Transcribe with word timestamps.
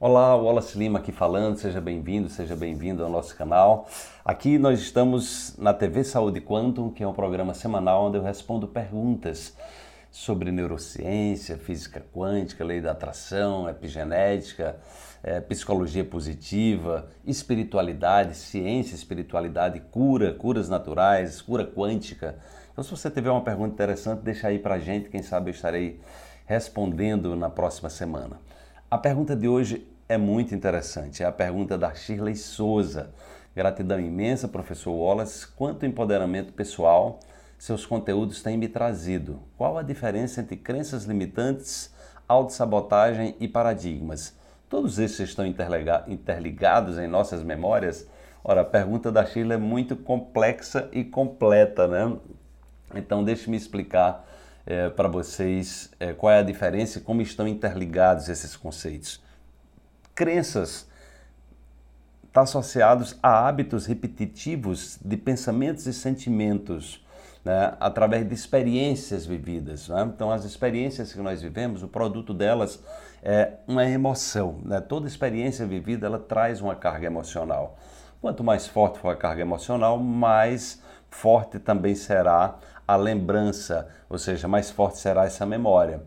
Olá, 0.00 0.36
Wallace 0.36 0.78
Lima 0.78 1.00
aqui 1.00 1.10
falando, 1.10 1.56
seja 1.56 1.80
bem-vindo, 1.80 2.28
seja 2.28 2.54
bem-vindo 2.54 3.02
ao 3.02 3.10
nosso 3.10 3.34
canal. 3.34 3.88
Aqui 4.24 4.56
nós 4.56 4.78
estamos 4.78 5.56
na 5.58 5.74
TV 5.74 6.04
Saúde 6.04 6.40
Quantum, 6.40 6.88
que 6.88 7.02
é 7.02 7.08
um 7.08 7.12
programa 7.12 7.52
semanal 7.52 8.04
onde 8.04 8.16
eu 8.16 8.22
respondo 8.22 8.68
perguntas 8.68 9.56
sobre 10.08 10.52
neurociência, 10.52 11.58
física 11.58 12.00
quântica, 12.14 12.64
lei 12.64 12.80
da 12.80 12.92
atração, 12.92 13.68
epigenética, 13.68 14.76
é, 15.20 15.40
psicologia 15.40 16.04
positiva, 16.04 17.08
espiritualidade, 17.26 18.36
ciência, 18.36 18.94
espiritualidade, 18.94 19.80
cura, 19.90 20.32
curas 20.32 20.68
naturais, 20.68 21.42
cura 21.42 21.66
quântica. 21.66 22.38
Então, 22.70 22.84
se 22.84 22.90
você 22.92 23.10
tiver 23.10 23.32
uma 23.32 23.42
pergunta 23.42 23.74
interessante, 23.74 24.22
deixa 24.22 24.46
aí 24.46 24.60
pra 24.60 24.78
gente, 24.78 25.08
quem 25.08 25.24
sabe 25.24 25.50
eu 25.50 25.54
estarei 25.54 26.00
respondendo 26.46 27.34
na 27.34 27.50
próxima 27.50 27.90
semana. 27.90 28.38
A 28.90 28.96
pergunta 28.96 29.36
de 29.36 29.46
hoje 29.46 29.86
é 30.08 30.16
muito 30.16 30.54
interessante. 30.54 31.22
É 31.22 31.26
a 31.26 31.32
pergunta 31.32 31.76
da 31.76 31.92
Shirley 31.92 32.34
Souza. 32.34 33.10
Gratidão 33.54 34.00
imensa, 34.00 34.48
professor 34.48 34.92
Wallace. 34.92 35.46
Quanto 35.46 35.84
empoderamento 35.84 36.54
pessoal 36.54 37.20
seus 37.58 37.84
conteúdos 37.84 38.42
têm 38.42 38.56
me 38.56 38.66
trazido? 38.66 39.42
Qual 39.58 39.76
a 39.76 39.82
diferença 39.82 40.40
entre 40.40 40.56
crenças 40.56 41.04
limitantes, 41.04 41.94
autossabotagem 42.26 43.36
e 43.38 43.46
paradigmas? 43.46 44.34
Todos 44.70 44.98
esses 44.98 45.20
estão 45.20 45.44
interligados 45.46 46.96
em 46.96 47.06
nossas 47.06 47.42
memórias? 47.42 48.08
Ora, 48.42 48.62
a 48.62 48.64
pergunta 48.64 49.12
da 49.12 49.26
Shirley 49.26 49.56
é 49.58 49.60
muito 49.60 49.96
complexa 49.96 50.88
e 50.92 51.04
completa, 51.04 51.86
né? 51.86 52.16
Então, 52.94 53.22
deixe-me 53.22 53.58
explicar 53.58 54.26
é, 54.68 54.90
para 54.90 55.08
vocês 55.08 55.90
é, 55.98 56.12
qual 56.12 56.30
é 56.30 56.40
a 56.40 56.42
diferença 56.42 56.98
e 56.98 57.00
como 57.00 57.22
estão 57.22 57.48
interligados 57.48 58.28
esses 58.28 58.54
conceitos. 58.54 59.18
Crenças 60.14 60.86
estão 62.26 62.30
tá 62.32 62.40
associados 62.42 63.16
a 63.22 63.48
hábitos 63.48 63.86
repetitivos 63.86 64.98
de 65.02 65.16
pensamentos 65.16 65.86
e 65.86 65.92
sentimentos, 65.94 67.02
né, 67.42 67.74
através 67.80 68.28
de 68.28 68.34
experiências 68.34 69.24
vividas. 69.24 69.88
Né? 69.88 70.02
Então, 70.14 70.30
as 70.30 70.44
experiências 70.44 71.14
que 71.14 71.20
nós 71.20 71.40
vivemos, 71.40 71.82
o 71.82 71.88
produto 71.88 72.34
delas 72.34 72.78
é 73.22 73.54
uma 73.66 73.86
emoção. 73.86 74.58
Né? 74.62 74.82
Toda 74.82 75.08
experiência 75.08 75.64
vivida 75.66 76.06
ela 76.06 76.18
traz 76.18 76.60
uma 76.60 76.76
carga 76.76 77.06
emocional. 77.06 77.78
Quanto 78.20 78.44
mais 78.44 78.66
forte 78.66 78.98
for 78.98 79.08
a 79.08 79.16
carga 79.16 79.40
emocional, 79.40 79.96
mais 79.98 80.82
forte 81.08 81.58
também 81.58 81.94
será 81.94 82.58
a 82.88 82.96
lembrança, 82.96 83.86
ou 84.08 84.16
seja, 84.16 84.48
mais 84.48 84.70
forte 84.70 84.96
será 84.96 85.26
essa 85.26 85.44
memória. 85.44 86.02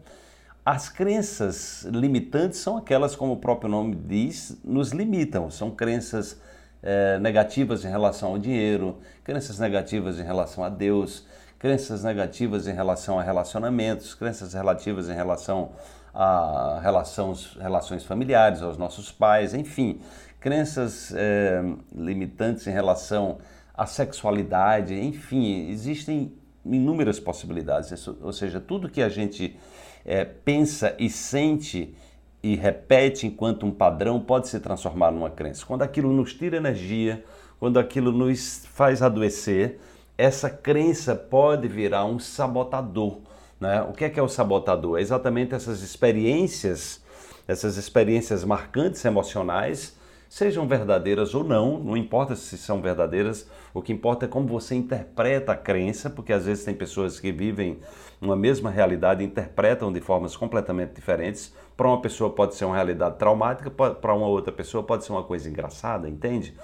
As 0.66 0.90
crenças 0.90 1.84
limitantes 1.84 2.58
são 2.60 2.76
aquelas, 2.76 3.16
como 3.16 3.34
o 3.34 3.38
próprio 3.38 3.70
nome 3.70 3.96
diz, 3.96 4.60
nos 4.64 4.92
limitam. 4.92 5.52
São 5.52 5.70
crenças 5.70 6.42
é, 6.82 7.20
negativas 7.20 7.86
em 7.86 7.90
relação 7.90 8.30
ao 8.30 8.40
dinheiro, 8.40 8.98
crenças 9.24 9.60
negativas 9.60 10.20
em 10.20 10.24
relação 10.24 10.64
a 10.64 10.70
Deus, 10.70 11.26
crenças 11.60 12.04
negativas 12.04 12.68
em 12.68 12.74
relação 12.74 13.20
a 13.20 13.24
relacionamentos, 13.24 14.16
crenças 14.16 14.54
relativas 14.54 15.08
em 15.08 15.14
relação 15.14 15.72
a 16.14 16.80
relações, 16.82 17.56
relações 17.60 18.04
familiares, 18.04 18.64
aos 18.64 18.78
nossos 18.78 19.12
pais, 19.12 19.54
enfim, 19.54 20.02
crenças 20.40 21.14
é, 21.16 21.62
limitantes 21.96 22.66
em 22.66 22.72
relação 22.72 23.38
à 23.74 23.86
sexualidade, 23.86 25.00
enfim, 25.00 25.70
existem 25.70 26.41
inúmeras 26.66 27.20
possibilidades. 27.20 28.08
Ou 28.08 28.32
seja, 28.34 28.60
tudo 28.60 28.90
que 28.90 29.02
a 29.02 29.10
gente 29.10 29.58
é, 30.06 30.24
pensa 30.26 30.96
e 31.00 31.10
sente 31.10 31.96
e 32.44 32.56
repete 32.56 33.28
enquanto 33.28 33.66
um 33.66 33.72
padrão 33.72 34.20
pode 34.20 34.48
se 34.48 34.60
transformar 34.60 35.12
numa 35.12 35.30
crença. 35.30 35.66
Quando 35.66 35.84
aquilo 35.84 36.12
nos 36.12 36.34
tira 36.34 36.58
energia, 36.58 37.24
quando 37.60 37.78
aquilo 37.78 38.12
nos 38.12 38.66
faz 38.74 39.02
adoecer, 39.02 39.80
essa 40.18 40.50
crença 40.50 41.16
pode 41.16 41.68
virar 41.68 42.06
um 42.06 42.20
sabotador. 42.20 43.20
Né? 43.60 43.82
O 43.84 43.94
que 43.94 44.06
é, 44.06 44.10
que 44.10 44.20
é 44.20 44.24
o 44.24 44.28
sabotador? 44.28 44.98
É 44.98 45.02
exatamente 45.02 45.54
essas 45.54 45.82
experiências, 45.82 47.04
essas 47.48 47.78
experiências 47.78 48.44
marcantes 48.44 49.06
emocionais 49.06 49.96
sejam 50.32 50.66
verdadeiras 50.66 51.36
ou 51.36 51.44
não, 51.44 51.78
não 51.78 51.98
importa 51.98 52.38
se 52.38 52.58
são 52.58 52.82
verdadeiras, 52.82 53.50
o 53.74 53.82
que 53.82 53.92
importa 53.92 54.24
é 54.24 54.30
como 54.30 54.48
você 54.48 54.74
interpreta 54.74 55.52
a 55.52 55.58
crença, 55.58 56.10
porque 56.10 56.32
às 56.32 56.46
vezes 56.46 56.64
tem 56.64 56.74
pessoas 56.74 57.20
que 57.20 57.34
vivem 57.34 57.80
uma 58.22 58.34
mesma 58.34 58.70
realidade 58.70 59.22
e 59.22 59.28
interpretam 59.28 59.92
de 59.92 60.00
formas 60.00 60.34
completamente 60.38 60.94
diferentes. 60.94 61.54
Para 61.76 61.90
uma 61.90 62.02
pessoa 62.02 62.30
pode 62.30 62.56
ser 62.56 62.64
uma 62.64 62.76
realidade 62.76 63.18
traumática, 63.18 63.70
para 63.70 64.14
uma 64.14 64.28
outra 64.28 64.54
pessoa 64.54 64.82
pode 64.82 65.04
ser 65.04 65.12
uma 65.12 65.24
coisa 65.24 65.50
engraçada, 65.50 66.08
entende? 66.08 66.56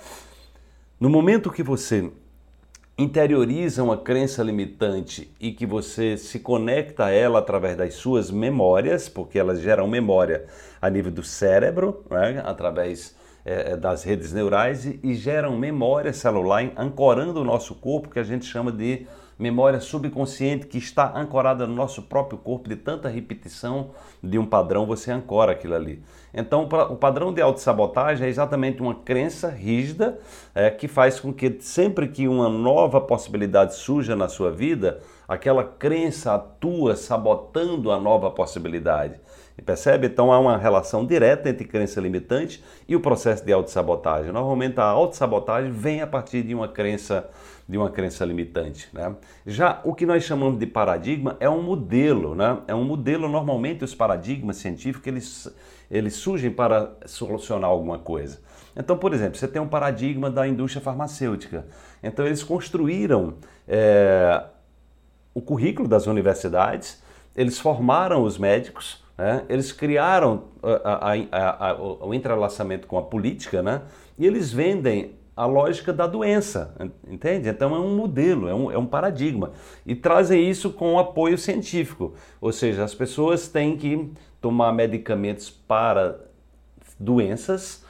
No 0.97 1.09
momento 1.09 1.51
que 1.51 1.61
você 1.61 2.09
interioriza 2.97 3.83
uma 3.83 3.97
crença 3.97 4.41
limitante 4.43 5.29
e 5.41 5.51
que 5.51 5.65
você 5.65 6.15
se 6.17 6.39
conecta 6.39 7.07
a 7.07 7.11
ela 7.11 7.39
através 7.39 7.75
das 7.75 7.95
suas 7.95 8.31
memórias, 8.31 9.09
porque 9.09 9.37
elas 9.37 9.59
geram 9.59 9.89
memória 9.89 10.45
a 10.81 10.89
nível 10.89 11.11
do 11.11 11.21
cérebro, 11.21 12.05
né? 12.09 12.41
através 12.45 13.17
é, 13.47 13.71
é, 13.71 13.77
das 13.77 14.03
redes 14.03 14.33
neurais 14.33 14.85
e, 14.85 14.99
e 15.01 15.15
geram 15.15 15.57
memória 15.57 16.11
celular 16.11 16.69
ancorando 16.75 17.39
o 17.39 17.45
nosso 17.45 17.73
corpo, 17.75 18.09
que 18.09 18.19
a 18.19 18.23
gente 18.23 18.45
chama 18.45 18.73
de 18.73 19.07
memória 19.39 19.79
subconsciente, 19.79 20.67
que 20.67 20.77
está 20.77 21.17
ancorada 21.17 21.65
no 21.65 21.73
nosso 21.73 22.01
próprio 22.01 22.37
corpo, 22.37 22.67
de 22.67 22.75
tanta 22.75 23.07
repetição 23.07 23.91
de 24.21 24.37
um 24.37 24.45
padrão, 24.45 24.85
você 24.85 25.11
ancora 25.11 25.53
aquilo 25.53 25.75
ali. 25.75 26.03
Então, 26.33 26.67
o 26.89 26.95
padrão 26.97 27.31
de 27.31 27.41
autossabotagem 27.41 28.25
é 28.25 28.29
exatamente 28.29 28.81
uma 28.81 28.95
crença 28.95 29.47
rígida 29.47 30.19
é, 30.53 30.69
que 30.69 30.87
faz 30.89 31.17
com 31.17 31.31
que 31.31 31.57
sempre 31.61 32.09
que 32.09 32.27
uma 32.27 32.49
nova 32.49 32.99
possibilidade 32.99 33.75
surja 33.75 34.13
na 34.13 34.27
sua 34.27 34.51
vida, 34.51 34.99
aquela 35.25 35.63
crença 35.63 36.33
atua 36.33 36.97
sabotando 36.97 37.91
a 37.91 37.99
nova 37.99 38.29
possibilidade. 38.29 39.21
Percebe? 39.65 40.07
Então 40.07 40.31
há 40.31 40.39
uma 40.39 40.57
relação 40.57 41.05
direta 41.05 41.49
entre 41.49 41.65
crença 41.65 41.99
limitante 41.99 42.63
e 42.87 42.95
o 42.95 42.99
processo 42.99 43.43
de 43.43 43.51
autossabotagem. 43.51 44.31
Normalmente 44.31 44.79
a 44.79 44.83
autossabotagem 44.83 45.71
vem 45.71 46.01
a 46.01 46.07
partir 46.07 46.43
de 46.43 46.53
uma 46.53 46.67
crença 46.67 47.29
de 47.67 47.77
uma 47.77 47.89
crença 47.89 48.23
limitante. 48.23 48.87
Né? 48.93 49.13
Já 49.45 49.81
o 49.83 49.93
que 49.93 50.05
nós 50.05 50.23
chamamos 50.23 50.57
de 50.57 50.65
paradigma 50.65 51.35
é 51.39 51.49
um 51.49 51.61
modelo, 51.61 52.33
né? 52.33 52.59
é 52.67 52.73
um 52.73 52.83
modelo, 52.83 53.27
normalmente 53.27 53.83
os 53.83 53.93
paradigmas 53.93 54.57
científicos 54.57 55.07
eles, 55.07 55.55
eles 55.91 56.15
surgem 56.15 56.49
para 56.49 56.93
solucionar 57.05 57.69
alguma 57.69 57.99
coisa. 57.99 58.39
Então, 58.75 58.97
por 58.97 59.13
exemplo, 59.13 59.37
você 59.37 59.47
tem 59.47 59.61
um 59.61 59.67
paradigma 59.67 60.29
da 60.29 60.47
indústria 60.47 60.81
farmacêutica. 60.81 61.65
Então 62.01 62.25
eles 62.25 62.43
construíram 62.43 63.33
é, 63.67 64.45
o 65.33 65.41
currículo 65.41 65.87
das 65.87 66.07
universidades, 66.07 67.01
eles 67.35 67.59
formaram 67.59 68.23
os 68.23 68.37
médicos, 68.37 69.03
né? 69.17 69.43
Eles 69.49 69.71
criaram 69.71 70.43
a, 70.61 71.11
a, 71.31 71.69
a, 71.71 72.05
o 72.05 72.13
entrelaçamento 72.13 72.87
com 72.87 72.97
a 72.97 73.01
política 73.01 73.63
né? 73.63 73.81
e 74.17 74.25
eles 74.25 74.51
vendem 74.51 75.15
a 75.35 75.45
lógica 75.45 75.93
da 75.93 76.07
doença, 76.07 76.75
entende? 77.07 77.47
Então 77.47 77.75
é 77.75 77.79
um 77.79 77.95
modelo, 77.95 78.47
é 78.47 78.55
um, 78.55 78.71
é 78.71 78.77
um 78.77 78.87
paradigma. 78.87 79.51
E 79.85 79.93
trazem 79.93 80.49
isso 80.49 80.71
com 80.71 80.97
apoio 80.97 81.37
científico, 81.37 82.15
ou 82.41 82.51
seja, 82.51 82.83
as 82.83 82.95
pessoas 82.95 83.47
têm 83.47 83.77
que 83.77 84.11
tomar 84.41 84.71
medicamentos 84.71 85.47
para 85.47 86.19
doenças 86.99 87.85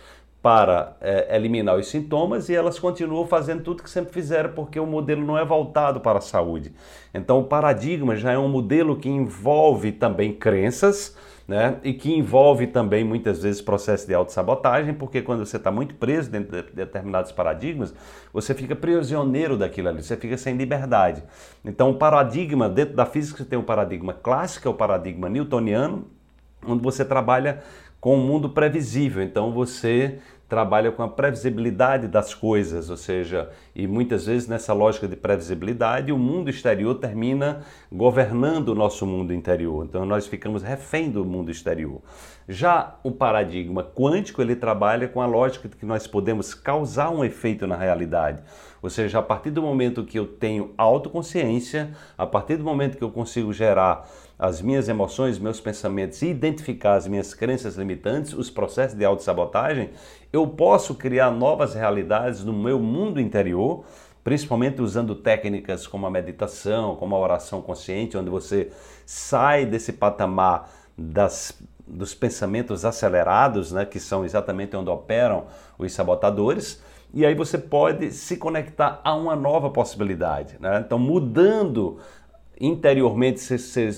para 0.48 0.96
é, 1.02 1.36
eliminar 1.36 1.76
os 1.76 1.90
sintomas 1.90 2.48
e 2.48 2.56
elas 2.56 2.80
continuam 2.80 3.28
fazendo 3.28 3.64
tudo 3.64 3.84
que 3.84 3.90
sempre 3.90 4.14
fizeram 4.14 4.54
porque 4.54 4.80
o 4.80 4.86
modelo 4.86 5.22
não 5.26 5.38
é 5.38 5.44
voltado 5.44 6.00
para 6.00 6.20
a 6.20 6.22
saúde. 6.22 6.72
Então, 7.14 7.40
o 7.40 7.44
paradigma 7.44 8.16
já 8.16 8.32
é 8.32 8.38
um 8.38 8.48
modelo 8.48 8.96
que 8.96 9.10
envolve 9.10 9.92
também 9.92 10.32
crenças. 10.32 11.18
Né? 11.46 11.78
E 11.82 11.94
que 11.94 12.14
envolve 12.14 12.68
também 12.68 13.06
muitas 13.06 13.42
vezes 13.42 13.62
processo 13.62 14.06
de 14.06 14.14
autossabotagem, 14.14 14.94
porque 14.94 15.22
quando 15.22 15.46
você 15.46 15.56
está 15.56 15.72
muito 15.72 15.96
preso 15.96 16.30
dentro 16.30 16.62
de 16.62 16.72
determinados 16.74 17.32
paradigmas, 17.32 17.94
você 18.34 18.54
fica 18.54 18.76
prisioneiro 18.76 19.56
daquilo 19.56 19.88
ali, 19.88 20.04
você 20.04 20.18
fica 20.18 20.38
sem 20.38 20.58
liberdade. 20.58 21.24
Então, 21.64 21.90
o 21.90 21.94
paradigma, 21.94 22.68
dentro 22.68 22.96
da 22.98 23.06
física, 23.06 23.38
você 23.38 23.46
tem 23.46 23.58
o 23.58 23.64
paradigma 23.64 24.14
clássico, 24.14 24.68
é 24.68 24.72
o 24.72 24.74
paradigma 24.74 25.30
newtoniano, 25.30 26.06
onde 26.66 26.84
você 26.84 27.04
trabalha 27.04 27.64
com 28.00 28.16
o 28.16 28.20
um 28.20 28.26
mundo 28.26 28.50
previsível. 28.50 29.24
Então 29.24 29.52
você 29.52 30.20
trabalha 30.48 30.92
com 30.92 31.04
a 31.04 31.10
previsibilidade 31.10 32.08
das 32.08 32.34
coisas, 32.34 32.90
ou 32.90 32.96
seja, 32.96 33.50
e 33.76 33.86
muitas 33.86 34.28
vezes 34.28 34.48
nessa 34.48 34.72
lógica 34.72 35.06
de 35.08 35.16
previsibilidade, 35.16 36.12
o 36.12 36.18
mundo 36.18 36.50
exterior 36.50 36.96
termina 36.96 37.64
governando 37.92 38.70
o 38.70 38.76
nosso 38.76 39.06
mundo 39.06 39.34
interior. 39.34 39.86
Então 39.86 40.06
nós 40.06 40.26
ficamos 40.26 40.64
refém 40.64 41.12
do 41.12 41.26
mundo 41.26 41.52
exterior. 41.52 42.02
Já 42.48 42.96
o 43.04 43.12
paradigma 43.12 43.84
quântico, 43.84 44.42
ele 44.42 44.56
trabalha 44.56 45.10
com 45.10 45.22
a 45.22 45.26
lógica 45.26 45.68
de 45.68 45.76
que 45.76 45.86
nós 45.86 46.08
podemos 46.08 46.54
causar 46.54 47.10
um 47.10 47.26
efeito 47.26 47.68
na 47.68 47.76
realidade. 47.76 48.42
Ou 48.82 48.90
seja, 48.90 49.20
a 49.20 49.24
partir 49.24 49.52
do 49.52 49.62
momento 49.62 50.06
que 50.06 50.18
eu 50.18 50.26
tenho 50.26 50.74
autoconsciência, 50.78 51.90
a 52.18 52.26
partir 52.26 52.56
do 52.56 52.64
momento 52.64 52.98
que 52.98 53.04
eu 53.04 53.12
consigo 53.12 53.52
gerar 53.52 54.08
as 54.40 54.62
minhas 54.62 54.88
emoções, 54.88 55.40
meus 55.40 55.60
pensamentos 55.60 56.22
e 56.22 56.28
identificar 56.28 56.94
as 56.94 57.08
minhas 57.08 57.34
crenças 57.34 57.76
limitantes, 57.76 58.34
os 58.34 58.50
processos 58.50 58.98
de 58.98 59.04
autossabotagem, 59.04 59.90
eu 60.32 60.46
posso 60.48 60.94
criar 60.96 61.32
novas 61.32 61.74
realidades 61.74 62.44
no 62.44 62.54
meu 62.54 62.80
mundo 62.80 63.20
interior, 63.20 63.84
principalmente 64.24 64.82
usando 64.82 65.16
técnicas 65.16 65.88
como 65.88 66.06
a 66.06 66.12
meditação, 66.12 66.96
como 66.96 67.16
a 67.16 67.20
oração 67.20 67.62
consciente, 67.62 68.18
onde 68.18 68.30
você 68.30 68.72
sai 69.06 69.66
desse 69.66 69.94
patamar 69.94 70.70
das 70.98 71.58
dos 71.88 72.14
pensamentos 72.14 72.84
acelerados, 72.84 73.72
né, 73.72 73.86
que 73.86 74.00
são 74.00 74.26
exatamente 74.26 74.76
onde 74.76 74.90
operam 74.90 75.46
os 75.78 75.94
sabotadores, 75.94 76.84
e 77.14 77.26
aí 77.26 77.34
você 77.34 77.58
pode 77.58 78.12
se 78.12 78.36
conectar 78.36 79.00
a 79.04 79.16
uma 79.16 79.36
nova 79.36 79.70
possibilidade. 79.70 80.58
Né? 80.60 80.84
Então, 80.86 81.00
mudando 81.00 82.00
interiormente, 82.60 83.40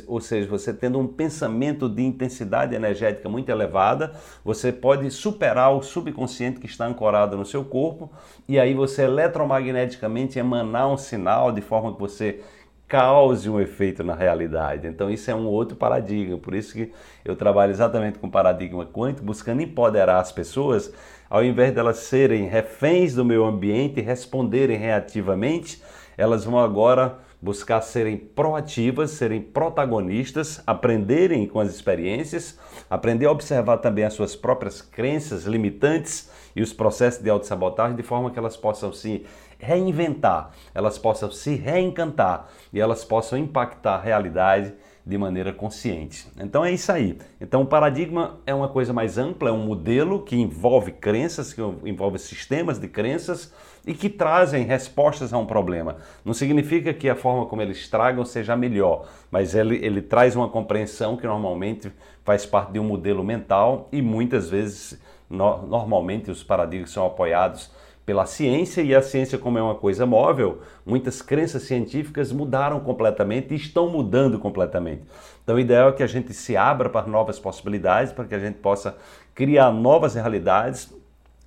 ou 0.08 0.20
seja, 0.20 0.48
você 0.48 0.74
tendo 0.74 1.00
um 1.00 1.08
pensamento 1.08 1.88
de 1.88 2.04
intensidade 2.04 2.76
energética 2.76 3.30
muito 3.30 3.50
elevada, 3.50 4.14
você 4.44 4.72
pode 4.72 5.10
superar 5.12 5.74
o 5.74 5.82
subconsciente 5.82 6.60
que 6.60 6.66
está 6.66 6.86
ancorado 6.86 7.38
no 7.38 7.46
seu 7.46 7.64
corpo 7.64 8.12
e 8.48 8.60
aí 8.60 8.74
você 8.74 9.04
eletromagneticamente 9.04 10.38
emanar 10.38 10.92
um 10.92 10.98
sinal 10.98 11.52
de 11.52 11.62
forma 11.62 11.94
que 11.94 12.00
você 12.00 12.42
cause 12.88 13.48
um 13.50 13.62
efeito 13.62 14.04
na 14.04 14.16
realidade. 14.16 14.88
Então 14.88 15.10
isso 15.10 15.30
é 15.30 15.36
um 15.36 15.46
outro 15.46 15.78
paradigma, 15.78 16.38
por 16.38 16.56
isso 16.56 16.74
que 16.74 16.92
eu 17.24 17.36
trabalho 17.36 17.72
exatamente 17.72 18.20
com 18.20 18.30
paradigma 18.30 18.86
quântico, 18.86 19.26
buscando 19.26 19.62
empoderar 19.62 20.20
as 20.20 20.32
pessoas, 20.32 20.92
ao 21.30 21.44
invés 21.46 21.72
delas 21.72 21.98
serem 21.98 22.48
reféns 22.48 23.14
do 23.14 23.24
meio 23.24 23.46
ambiente 23.46 24.00
e 24.00 24.04
responderem 24.04 24.76
reativamente, 24.76 25.82
elas 26.18 26.44
vão 26.44 26.60
agora 26.60 27.20
buscar 27.42 27.82
serem 27.82 28.18
proativas, 28.18 29.12
serem 29.12 29.42
protagonistas, 29.42 30.62
aprenderem 30.68 31.48
com 31.48 31.60
as 31.60 31.70
experiências, 31.70 32.60
aprender 32.90 33.26
a 33.26 33.32
observar 33.32 33.78
também 33.78 34.04
as 34.04 34.14
suas 34.14 34.36
próprias 34.36 34.82
crenças 34.82 35.46
limitantes 35.46 36.30
e 36.56 36.62
os 36.62 36.74
processos 36.74 37.22
de 37.22 37.30
autossabotagem 37.30 37.96
de 37.96 38.04
forma 38.04 38.32
que 38.32 38.40
elas 38.40 38.58
possam 38.58 38.92
se 38.92 39.26
reinventar, 39.58 40.52
elas 40.74 40.98
possam 40.98 41.32
se 41.32 41.56
reencantar 41.56 42.50
e 42.74 42.80
elas 42.80 43.04
possam 43.06 43.38
impactar 43.38 43.96
a 43.96 44.02
realidade 44.02 44.74
de 45.10 45.18
maneira 45.18 45.52
consciente. 45.52 46.28
Então 46.40 46.64
é 46.64 46.72
isso 46.72 46.92
aí. 46.92 47.18
Então 47.42 47.64
o 47.64 47.66
paradigma 47.66 48.40
é 48.46 48.54
uma 48.54 48.70
coisa 48.70 48.94
mais 48.94 49.18
ampla, 49.18 49.50
é 49.50 49.52
um 49.52 49.66
modelo 49.66 50.22
que 50.22 50.36
envolve 50.36 50.92
crenças, 50.92 51.52
que 51.52 51.62
envolve 51.84 52.20
sistemas 52.20 52.78
de 52.78 52.88
crenças 52.88 53.52
e 53.88 53.94
que 53.94 54.08
trazem 54.08 54.66
respostas 54.66 55.34
a 55.34 55.38
um 55.38 55.48
problema. 55.48 55.98
Não 56.24 56.34
significa 56.34 56.94
que 56.94 57.10
a 57.10 57.16
forma 57.16 57.48
como 57.48 57.62
eles 57.62 57.90
tragam 57.90 58.24
seja 58.24 58.56
melhor, 58.56 59.08
mas 59.32 59.56
ele, 59.56 59.84
ele 59.84 60.02
traz 60.02 60.36
uma 60.36 60.48
compreensão 60.48 61.18
que 61.18 61.26
normalmente 61.26 61.92
faz 62.24 62.46
parte 62.46 62.74
de 62.74 62.80
um 62.80 62.84
modelo 62.84 63.24
mental 63.24 63.90
e 63.92 64.04
muitas 64.04 64.48
vezes, 64.48 65.02
no, 65.28 65.66
normalmente, 65.66 66.30
os 66.30 66.44
paradigmas 66.44 66.92
são 66.92 67.06
apoiados 67.06 67.72
pela 68.10 68.26
ciência 68.26 68.82
e 68.82 68.96
a 68.96 69.04
ciência 69.04 69.38
como 69.38 69.60
é 69.60 69.62
uma 69.62 69.76
coisa 69.76 70.04
móvel, 70.04 70.64
muitas 70.84 71.22
crenças 71.22 71.62
científicas 71.62 72.32
mudaram 72.32 72.80
completamente 72.80 73.54
e 73.54 73.56
estão 73.56 73.88
mudando 73.88 74.40
completamente. 74.40 75.04
Então 75.44 75.58
o 75.58 75.60
ideal 75.60 75.90
é 75.90 75.92
que 75.92 76.02
a 76.02 76.08
gente 76.08 76.34
se 76.34 76.58
abra 76.58 76.90
para 76.90 77.06
novas 77.06 77.38
possibilidades, 77.38 78.12
para 78.12 78.26
que 78.26 78.34
a 78.34 78.40
gente 78.40 78.58
possa 78.58 78.98
criar 79.36 79.72
novas 79.72 80.16
realidades, 80.16 80.92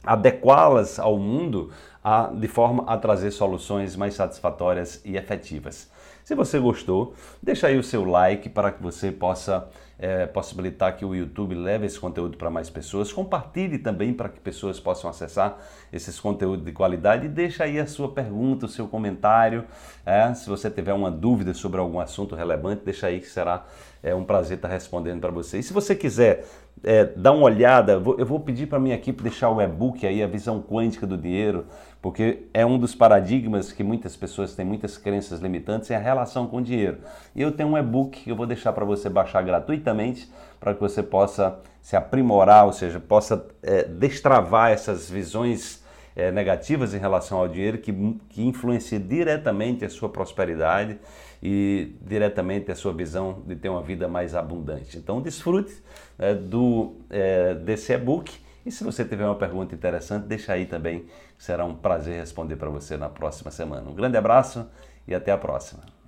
adequá-las 0.05 1.01
ao 1.01 1.19
mundo 1.19 1.73
a, 2.01 2.31
de 2.33 2.47
forma 2.47 2.85
a 2.87 2.97
trazer 2.97 3.33
soluções 3.33 3.97
mais 3.97 4.15
satisfatórias 4.15 5.03
e 5.05 5.17
efetivas. 5.17 5.91
Se 6.23 6.33
você 6.33 6.61
gostou, 6.61 7.13
deixa 7.43 7.67
aí 7.67 7.77
o 7.77 7.83
seu 7.83 8.05
like 8.05 8.49
para 8.49 8.71
que 8.71 8.81
você 8.81 9.11
possa 9.11 9.69
é, 10.03 10.27
possibilitar 10.27 10.97
que 10.97 11.05
o 11.05 11.15
YouTube 11.15 11.55
leve 11.55 11.87
esse 11.87 11.99
conteúdo 11.99 12.37
para 12.37 12.51
mais 12.51 12.69
pessoas. 12.69 13.13
Compartilhe 13.13 13.79
também 13.79 14.13
para 14.13 14.29
que 14.29 14.41
pessoas 14.41 14.81
possam 14.81 15.09
acessar 15.09 15.57
esses 15.93 16.19
conteúdos 16.19 16.65
de 16.65 16.73
qualidade 16.73 17.27
e 17.27 17.29
deixa 17.29 17.63
aí 17.63 17.79
a 17.79 17.87
sua 17.87 18.11
pergunta, 18.11 18.67
o 18.67 18.69
seu 18.69 18.89
comentário. 18.89 19.65
É, 20.05 20.35
se 20.35 20.51
você 20.51 20.69
tiver 20.69 20.93
uma 20.93 21.09
dúvida 21.09 21.55
sobre 21.55 21.81
algum 21.81 22.01
assunto 22.01 22.35
relevante, 22.35 22.83
deixa 22.85 23.07
aí 23.07 23.21
que 23.21 23.29
será 23.29 23.65
é, 24.03 24.13
um 24.13 24.25
prazer 24.25 24.57
estar 24.57 24.67
respondendo 24.67 25.21
para 25.21 25.31
você. 25.31 25.61
E 25.61 25.63
se 25.63 25.73
você 25.73 25.95
quiser 25.95 26.45
é, 26.85 27.05
dar 27.05 27.33
uma 27.33 27.45
olhada, 27.45 27.93
eu 27.93 28.27
vou 28.27 28.41
pedir 28.41 28.67
para 28.67 28.79
minha 28.81 28.95
equipe 28.95 29.23
deixar 29.23 29.51
o 29.51 29.61
e-book 29.61 30.07
aí, 30.07 30.23
a 30.23 30.27
visão 30.27 30.61
quântica 30.61 31.07
do 31.07 31.17
dinheiro, 31.17 31.67
porque 32.01 32.45
é 32.53 32.67
um 32.67 32.79
dos 32.79 32.95
paradigmas 32.95 33.71
que 33.73 33.85
muitas 33.85 34.17
pessoas 34.17 34.55
têm 34.55 34.65
muitas 34.65 34.99
crenças 34.99 35.41
limitantes 35.41 35.91
é 35.91 35.97
a 35.97 36.01
relação 36.01 36.47
com 36.47 36.57
o 36.57 36.63
dinheiro. 36.63 36.99
E 37.35 37.43
eu 37.43 37.53
tenho 37.53 37.71
um 37.71 37.79
e-book 37.79 38.25
que 38.25 38.31
eu 38.31 38.37
vou 38.37 38.47
deixar 38.47 38.73
para 38.73 38.85
você 38.85 39.09
baixar 39.09 39.43
gratuitamente 39.43 40.31
para 40.59 40.75
que 40.75 40.81
você 40.81 41.03
possa 41.03 41.59
se 41.81 41.97
aprimorar, 41.97 42.67
ou 42.67 42.73
seja, 42.73 42.99
possa 42.99 43.47
é, 43.63 43.85
destravar 43.85 44.71
essas 44.71 45.09
visões 45.09 45.82
é, 46.15 46.31
negativas 46.31 46.95
em 46.95 46.99
relação 46.99 47.39
ao 47.39 47.49
dinheiro 47.49 47.79
que, 47.79 47.93
que 48.29 48.43
influenciam 48.43 49.01
diretamente 49.01 49.85
a 49.85 49.89
sua 49.89 50.09
prosperidade 50.09 50.99
e 51.43 51.95
diretamente 52.01 52.71
a 52.71 52.75
sua 52.75 52.93
visão 52.93 53.43
de 53.47 53.57
ter 53.57 53.69
uma 53.69 53.83
vida 53.83 54.07
mais 54.07 54.35
abundante. 54.35 54.97
Então 54.97 55.21
desfrute 55.21 55.83
é, 56.19 56.35
do, 56.35 56.97
é, 57.11 57.55
desse 57.55 57.93
e-book 57.93 58.33
e 58.65 58.71
se 58.71 58.85
você 58.85 59.05
tiver 59.05 59.25
uma 59.25 59.35
pergunta 59.35 59.75
interessante, 59.75 60.27
deixa 60.27 60.53
aí 60.53 60.67
também, 60.67 61.07
será 61.37 61.65
um 61.65 61.75
prazer 61.75 62.21
responder 62.21 62.57
para 62.57 62.71
você 62.71 62.97
na 62.97 63.09
próxima 63.09 63.51
semana. 63.51 63.91
Um 63.91 63.95
grande 63.95 64.17
abraço 64.17 64.69
e 65.07 65.15
até 65.15 65.33
a 65.33 65.39
próxima. 65.39 66.02